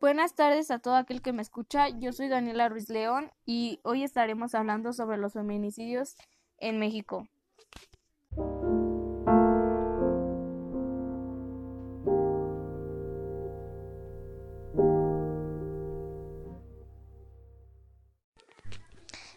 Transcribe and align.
Buenas 0.00 0.34
tardes 0.34 0.70
a 0.70 0.78
todo 0.78 0.94
aquel 0.94 1.20
que 1.20 1.34
me 1.34 1.42
escucha. 1.42 1.90
Yo 1.90 2.14
soy 2.14 2.28
Daniela 2.28 2.70
Ruiz 2.70 2.88
León 2.88 3.30
y 3.44 3.80
hoy 3.82 4.02
estaremos 4.02 4.54
hablando 4.54 4.94
sobre 4.94 5.18
los 5.18 5.34
feminicidios 5.34 6.16
en 6.56 6.78
México. 6.78 7.28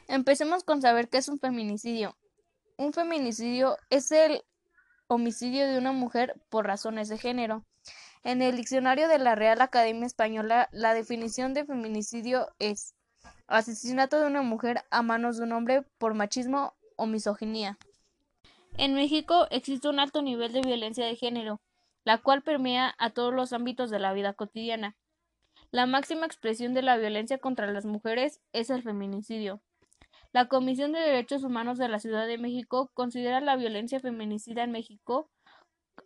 Empecemos 0.08 0.64
con 0.64 0.82
saber 0.82 1.10
qué 1.10 1.18
es 1.18 1.28
un 1.28 1.40
feminicidio. 1.40 2.16
Un 2.78 2.94
feminicidio 2.94 3.76
es 3.90 4.14
el 4.14 4.46
homicidio 5.08 5.68
de 5.68 5.78
una 5.78 5.92
mujer 5.92 6.42
por 6.50 6.66
razones 6.66 7.10
de 7.10 7.18
género. 7.18 7.66
En 8.24 8.42
el 8.42 8.56
diccionario 8.56 9.10
de 9.10 9.20
la 9.20 9.36
Real 9.36 9.60
Academia 9.62 10.06
Española, 10.06 10.70
la 10.72 10.94
definición 10.94 11.54
de 11.54 11.66
feminicidio 11.66 12.48
es 12.58 12.96
asesinato 13.48 14.18
de 14.18 14.28
una 14.28 14.42
mujer 14.42 14.82
a 14.92 15.02
manos 15.02 15.38
de 15.38 15.44
un 15.44 15.52
hombre 15.52 15.82
por 15.98 16.14
machismo 16.14 16.74
o 16.96 17.06
misoginia. 17.06 17.78
En 18.78 18.94
México 18.96 19.48
existe 19.52 19.90
un 19.90 20.00
alto 20.00 20.22
nivel 20.22 20.54
de 20.54 20.62
violencia 20.62 21.06
de 21.06 21.18
género, 21.18 21.60
la 22.06 22.18
cual 22.18 22.44
permea 22.44 22.96
a 22.98 23.10
todos 23.10 23.34
los 23.34 23.52
ámbitos 23.52 23.90
de 23.90 24.00
la 24.00 24.14
vida 24.14 24.32
cotidiana. 24.32 24.96
La 25.72 25.86
máxima 25.86 26.26
expresión 26.26 26.74
de 26.74 26.82
la 26.82 26.96
violencia 26.96 27.40
contra 27.40 27.72
las 27.72 27.86
mujeres 27.86 28.40
es 28.54 28.70
el 28.70 28.84
feminicidio. 28.84 29.62
La 30.32 30.48
Comisión 30.48 30.94
de 30.94 31.00
Derechos 31.00 31.44
Humanos 31.44 31.78
de 31.78 31.90
la 31.90 32.00
Ciudad 32.00 32.26
de 32.26 32.38
México 32.38 32.90
considera 32.94 33.42
la 33.42 33.58
violencia 33.58 34.00
feminicida 34.00 34.64
en 34.64 34.72
México 34.72 35.30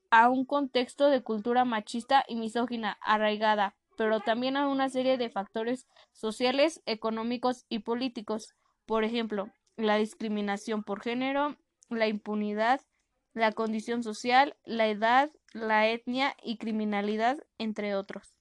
a 0.09 0.29
un 0.29 0.45
contexto 0.45 1.09
de 1.09 1.21
cultura 1.21 1.65
machista 1.65 2.23
y 2.27 2.35
misógina 2.35 2.97
arraigada, 3.01 3.75
pero 3.97 4.19
también 4.19 4.57
a 4.57 4.67
una 4.67 4.89
serie 4.89 5.17
de 5.17 5.29
factores 5.29 5.87
sociales, 6.13 6.81
económicos 6.85 7.65
y 7.69 7.79
políticos, 7.79 8.55
por 8.85 9.03
ejemplo, 9.03 9.49
la 9.75 9.97
discriminación 9.97 10.83
por 10.83 11.01
género, 11.01 11.57
la 11.89 12.07
impunidad, 12.07 12.81
la 13.33 13.51
condición 13.51 14.03
social, 14.03 14.55
la 14.65 14.87
edad, 14.87 15.29
la 15.53 15.87
etnia 15.87 16.35
y 16.43 16.57
criminalidad, 16.57 17.37
entre 17.57 17.95
otros. 17.95 18.33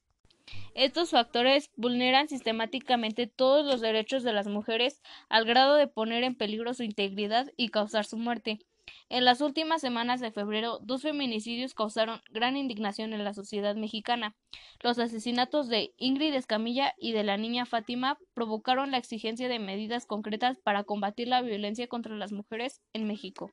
Estos 0.75 1.11
factores 1.11 1.71
vulneran 1.77 2.29
sistemáticamente 2.29 3.27
todos 3.27 3.67
los 3.67 3.81
derechos 3.81 4.23
de 4.23 4.33
las 4.33 4.47
mujeres 4.47 5.03
al 5.29 5.45
grado 5.45 5.75
de 5.75 5.89
poner 5.89 6.23
en 6.23 6.37
peligro 6.37 6.73
su 6.75 6.83
integridad 6.83 7.51
y 7.57 7.71
causar 7.71 8.05
su 8.05 8.17
muerte. 8.17 8.61
En 9.09 9.25
las 9.25 9.41
últimas 9.41 9.81
semanas 9.81 10.21
de 10.21 10.33
febrero, 10.33 10.81
dos 10.83 11.03
feminicidios 11.03 11.75
causaron 11.75 12.23
gran 12.31 12.57
indignación 12.57 13.13
en 13.13 13.25
la 13.25 13.35
sociedad 13.35 13.77
mexicana. 13.77 14.35
Los 14.83 14.99
asesinatos 14.99 15.69
de 15.69 15.95
Ingrid 15.97 16.35
Escamilla 16.35 16.95
y 16.99 17.13
de 17.13 17.23
la 17.23 17.37
niña 17.37 17.67
Fátima 17.67 18.19
provocaron 18.35 18.91
la 18.91 18.99
exigencia 18.99 19.49
de 19.49 19.59
medidas 19.59 20.07
concretas 20.07 20.59
para 20.59 20.85
combatir 20.85 21.29
la 21.29 21.43
violencia 21.43 21.87
contra 21.87 22.17
las 22.17 22.33
mujeres 22.33 22.81
en 22.93 23.07
México. 23.07 23.53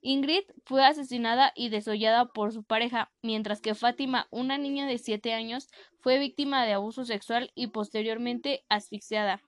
Ingrid 0.00 0.44
fue 0.64 0.84
asesinada 0.84 1.52
y 1.56 1.70
desollada 1.70 2.26
por 2.26 2.52
su 2.52 2.62
pareja, 2.62 3.10
mientras 3.22 3.60
que 3.60 3.74
Fátima, 3.74 4.28
una 4.30 4.56
niña 4.56 4.86
de 4.86 4.98
siete 4.98 5.34
años, 5.34 5.68
fue 6.00 6.18
víctima 6.18 6.64
de 6.64 6.72
abuso 6.72 7.04
sexual 7.04 7.50
y 7.54 7.66
posteriormente 7.68 8.64
asfixiada. 8.68 9.42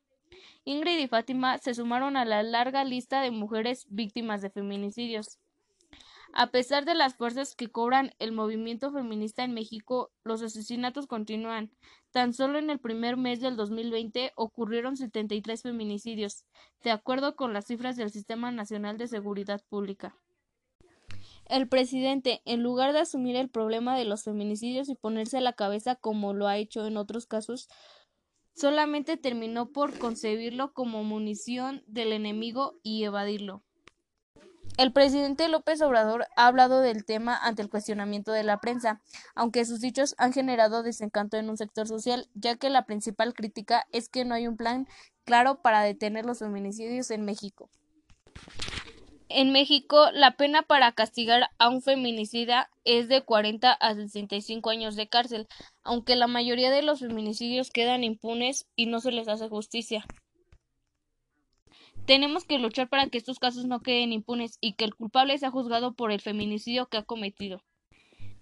Ingrid 0.65 0.99
y 0.99 1.09
Fátima 1.09 1.59
se 1.59 1.75
sumaron 1.75 2.17
a 2.17 2.25
la 2.25 2.43
larga 2.43 2.85
lista 2.85 3.23
de 3.23 3.31
mujeres 3.31 3.87
víctimas 3.89 4.43
de 4.43 4.51
feminicidios. 4.51 5.39
A 6.33 6.47
pesar 6.53 6.85
de 6.85 6.95
las 6.95 7.17
fuerzas 7.17 7.57
que 7.57 7.69
cobran 7.69 8.13
el 8.21 8.31
movimiento 8.31 8.93
feminista 8.93 9.43
en 9.43 9.53
México, 9.53 10.13
los 10.23 10.43
asesinatos 10.43 11.07
continúan. 11.09 11.73
Tan 12.13 12.35
solo 12.35 12.59
en 12.59 12.71
el 12.71 12.79
primer 12.79 13.17
mes 13.17 13.41
del 13.41 13.57
2020 13.57 14.33
ocurrieron 14.37 14.97
73 14.97 15.63
feminicidios, 15.63 16.45
de 16.85 16.93
acuerdo 16.93 17.35
con 17.35 17.53
las 17.53 17.67
cifras 17.67 17.97
del 17.97 18.11
Sistema 18.11 18.53
Nacional 18.53 18.97
de 18.97 19.09
Seguridad 19.09 19.61
Pública. 19.69 20.15
El 21.47 21.69
presidente, 21.69 22.43
en 22.45 22.63
lugar 22.63 22.93
de 22.93 23.01
asumir 23.01 23.35
el 23.35 23.49
problema 23.49 23.97
de 23.97 24.05
los 24.05 24.23
feminicidios 24.23 24.89
y 24.89 24.95
ponerse 24.95 25.39
a 25.39 25.41
la 25.41 25.53
cabeza 25.53 25.97
como 25.97 26.33
lo 26.33 26.47
ha 26.47 26.57
hecho 26.57 26.87
en 26.87 26.97
otros 26.97 27.27
casos, 27.27 27.69
solamente 28.61 29.17
terminó 29.17 29.71
por 29.71 29.99
concebirlo 29.99 30.75
como 30.75 31.03
munición 31.03 31.83
del 31.87 32.13
enemigo 32.13 32.75
y 32.83 33.05
evadirlo. 33.05 33.63
El 34.77 34.93
presidente 34.93 35.49
López 35.49 35.81
Obrador 35.81 36.27
ha 36.37 36.47
hablado 36.47 36.81
del 36.81 37.05
tema 37.05 37.37
ante 37.37 37.63
el 37.63 37.71
cuestionamiento 37.71 38.33
de 38.33 38.45
la 38.45 38.61
prensa, 38.61 39.01
aunque 39.35 39.65
sus 39.65 39.81
dichos 39.81 40.15
han 40.19 40.33
generado 40.33 40.83
desencanto 40.83 41.39
en 41.39 41.49
un 41.49 41.57
sector 41.57 41.89
social, 41.89 42.29
ya 42.35 42.57
que 42.57 42.71
la 42.71 42.85
principal 42.85 43.33
crítica 43.33 43.87
es 43.93 44.09
que 44.09 44.25
no 44.25 44.35
hay 44.35 44.47
un 44.47 44.57
plan 44.57 44.87
claro 45.25 45.63
para 45.63 45.83
detener 45.83 46.27
los 46.27 46.41
feminicidios 46.41 47.11
en 47.11 47.25
México. 47.25 47.71
En 49.33 49.53
México, 49.53 50.11
la 50.13 50.33
pena 50.33 50.63
para 50.63 50.91
castigar 50.91 51.51
a 51.59 51.69
un 51.69 51.83
feminicida 51.83 52.69
es 52.85 53.09
de 53.09 53.23
40 53.23 53.71
a 53.73 53.95
65 53.95 54.71
años 54.71 54.97
de 54.97 55.09
cárcel, 55.09 55.47
aunque 55.85 56.17
la 56.17 56.27
mayoría 56.27 56.73
de 56.73 56.83
los 56.83 56.99
feminicidios 56.99 57.71
quedan 57.71 58.03
impunes 58.03 58.67
y 58.75 58.87
no 58.87 58.99
se 58.99 59.13
les 59.13 59.29
hace 59.29 59.49
justicia. 59.49 60.05
Tenemos 62.07 62.43
que 62.43 62.59
luchar 62.59 62.89
para 62.89 63.07
que 63.07 63.19
estos 63.19 63.39
casos 63.39 63.67
no 63.67 63.83
queden 63.83 64.13
impunes 64.13 64.59
y 64.61 64.73
que 64.73 64.85
el 64.85 64.97
culpable 64.97 65.39
sea 65.39 65.53
juzgado 65.53 65.95
por 65.95 66.11
el 66.11 66.21
feminicidio 66.21 66.87
que 66.87 66.97
ha 66.97 67.05
cometido. 67.05 67.63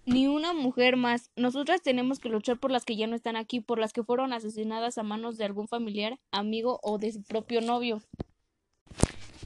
Ni 0.07 0.25
una 0.25 0.53
mujer 0.53 0.97
más. 0.97 1.29
Nosotras 1.35 1.83
tenemos 1.83 2.17
que 2.17 2.29
luchar 2.29 2.57
por 2.57 2.71
las 2.71 2.83
que 2.83 2.95
ya 2.95 3.05
no 3.05 3.15
están 3.15 3.35
aquí, 3.35 3.59
por 3.59 3.77
las 3.77 3.93
que 3.93 4.03
fueron 4.03 4.33
asesinadas 4.33 4.97
a 4.97 5.03
manos 5.03 5.37
de 5.37 5.45
algún 5.45 5.67
familiar, 5.67 6.17
amigo 6.31 6.79
o 6.81 6.97
de 6.97 7.11
su 7.11 7.21
propio 7.21 7.61
novio. 7.61 8.01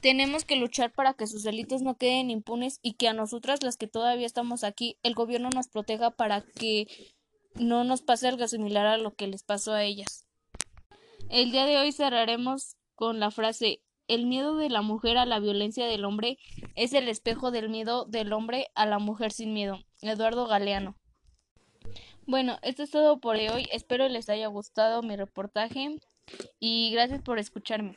Tenemos 0.04 0.44
que 0.44 0.56
luchar 0.56 0.92
para 0.92 1.14
que 1.14 1.26
sus 1.26 1.44
delitos 1.44 1.80
no 1.80 1.96
queden 1.96 2.28
impunes 2.28 2.78
y 2.82 2.92
que 2.92 3.08
a 3.08 3.14
nosotras, 3.14 3.62
las 3.62 3.78
que 3.78 3.86
todavía 3.86 4.26
estamos 4.26 4.62
aquí, 4.62 4.98
el 5.02 5.14
gobierno 5.14 5.48
nos 5.48 5.68
proteja 5.68 6.10
para 6.10 6.42
que 6.42 6.86
no 7.54 7.84
nos 7.84 8.02
pase 8.02 8.28
algo 8.28 8.46
similar 8.46 8.84
a 8.84 8.98
lo 8.98 9.14
que 9.14 9.28
les 9.28 9.44
pasó 9.44 9.72
a 9.72 9.82
ellas. 9.82 10.26
El 11.30 11.52
día 11.52 11.64
de 11.64 11.78
hoy 11.78 11.90
cerraremos 11.90 12.76
con 12.94 13.18
la 13.18 13.30
frase 13.30 13.80
el 14.06 14.26
miedo 14.26 14.58
de 14.58 14.68
la 14.68 14.82
mujer 14.82 15.16
a 15.16 15.24
la 15.24 15.38
violencia 15.38 15.86
del 15.86 16.04
hombre 16.04 16.36
es 16.74 16.92
el 16.92 17.08
espejo 17.08 17.50
del 17.50 17.70
miedo 17.70 18.04
del 18.04 18.34
hombre 18.34 18.66
a 18.74 18.84
la 18.84 18.98
mujer 18.98 19.32
sin 19.32 19.54
miedo. 19.54 19.78
Eduardo 20.02 20.46
Galeano. 20.46 20.98
Bueno, 22.26 22.58
esto 22.60 22.82
es 22.82 22.90
todo 22.90 23.20
por 23.20 23.36
hoy. 23.36 23.66
Espero 23.72 24.06
les 24.10 24.28
haya 24.28 24.48
gustado 24.48 25.02
mi 25.02 25.16
reportaje 25.16 25.96
y 26.60 26.90
gracias 26.92 27.22
por 27.22 27.38
escucharme. 27.38 27.96